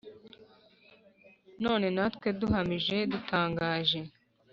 None 1.63 1.87
natwe 1.95 2.27
duhamije 2.39 2.97
dutangaje 3.11 3.99